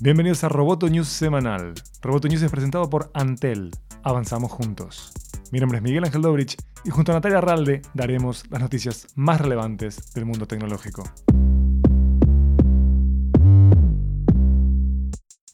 [0.00, 1.74] Bienvenidos a Roboto News semanal.
[2.02, 3.72] Roboto News es presentado por Antel.
[4.04, 5.12] Avanzamos juntos.
[5.50, 9.40] Mi nombre es Miguel Ángel Dobrich y junto a Natalia Ralde daremos las noticias más
[9.40, 11.02] relevantes del mundo tecnológico.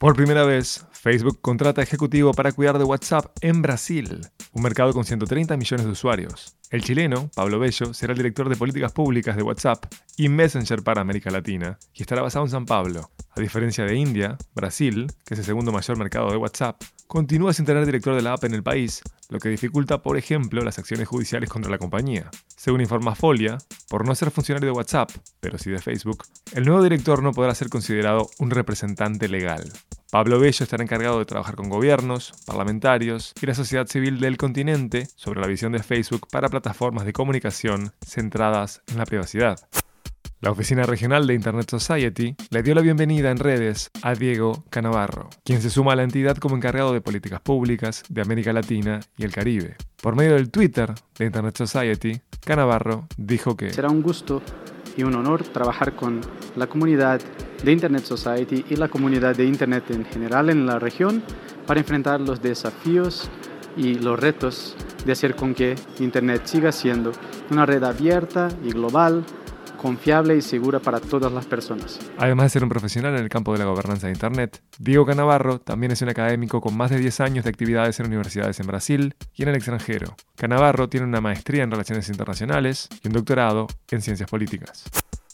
[0.00, 5.04] Por primera vez, Facebook contrata ejecutivo para cuidar de WhatsApp en Brasil, un mercado con
[5.04, 6.56] 130 millones de usuarios.
[6.70, 11.00] El chileno, Pablo Bello, será el director de políticas públicas de WhatsApp y Messenger para
[11.00, 13.10] América Latina, y estará basado en San Pablo.
[13.34, 17.64] A diferencia de India, Brasil, que es el segundo mayor mercado de WhatsApp, continúa sin
[17.64, 21.08] tener director de la app en el país, lo que dificulta, por ejemplo, las acciones
[21.08, 22.30] judiciales contra la compañía.
[22.48, 25.10] Según informa Folia, por no ser funcionario de WhatsApp,
[25.40, 29.72] pero sí de Facebook, el nuevo director no podrá ser considerado un representante legal.
[30.12, 35.06] Pablo Bello estará encargado de trabajar con gobiernos, parlamentarios y la sociedad civil del continente
[35.16, 39.58] sobre la visión de Facebook para plataformas de comunicación centradas en la privacidad.
[40.40, 45.30] La Oficina Regional de Internet Society le dio la bienvenida en redes a Diego Canavarro,
[45.46, 49.24] quien se suma a la entidad como encargado de políticas públicas de América Latina y
[49.24, 49.76] el Caribe.
[50.02, 54.42] Por medio del Twitter de Internet Society, Canavarro dijo que será un gusto
[54.94, 56.20] y un honor trabajar con
[56.54, 57.22] la comunidad
[57.62, 61.22] de Internet Society y la comunidad de Internet en general en la región
[61.66, 63.30] para enfrentar los desafíos
[63.76, 67.12] y los retos de hacer con que Internet siga siendo
[67.50, 69.24] una red abierta y global
[69.82, 71.98] confiable y segura para todas las personas.
[72.16, 75.58] Además de ser un profesional en el campo de la gobernanza de Internet, Diego Canavarro
[75.58, 79.16] también es un académico con más de 10 años de actividades en universidades en Brasil
[79.34, 80.14] y en el extranjero.
[80.36, 84.84] Canavarro tiene una maestría en Relaciones Internacionales y un doctorado en Ciencias Políticas.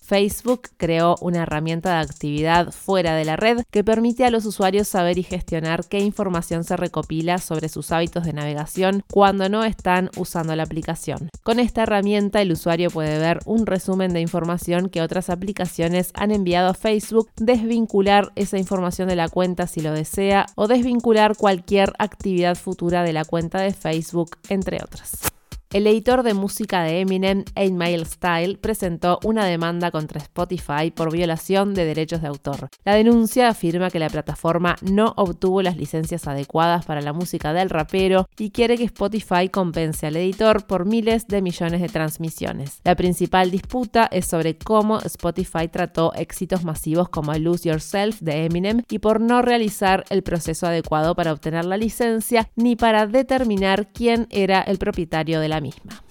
[0.09, 4.89] Facebook creó una herramienta de actividad fuera de la red que permite a los usuarios
[4.89, 10.09] saber y gestionar qué información se recopila sobre sus hábitos de navegación cuando no están
[10.17, 11.29] usando la aplicación.
[11.42, 16.31] Con esta herramienta el usuario puede ver un resumen de información que otras aplicaciones han
[16.31, 21.92] enviado a Facebook, desvincular esa información de la cuenta si lo desea o desvincular cualquier
[21.98, 25.38] actividad futura de la cuenta de Facebook, entre otras.
[25.70, 31.12] El editor de música de Eminem, 8 Mile Style, presentó una demanda contra Spotify por
[31.12, 32.70] violación de derechos de autor.
[32.86, 37.68] La denuncia afirma que la plataforma no obtuvo las licencias adecuadas para la música del
[37.68, 42.80] rapero y quiere que Spotify compense al editor por miles de millones de transmisiones.
[42.84, 48.84] La principal disputa es sobre cómo Spotify trató éxitos masivos como Lose Yourself de Eminem
[48.89, 54.28] y por no realizar el proceso adecuado para obtener la licencia ni para determinar quién
[54.30, 56.02] era el propietario de la misma.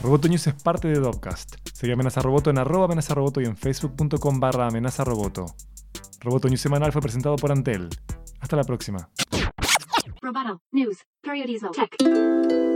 [0.00, 1.56] Roboto News es parte de Dopcast.
[1.72, 5.46] Sigue Amenaza Roboto en arroba amenaza roboto y en facebook.com barra amenaza roboto.
[6.20, 7.88] Roboto News semanal fue presentado por Antel.
[8.40, 9.08] Hasta la próxima.
[10.20, 12.71] Roboto News, Tech.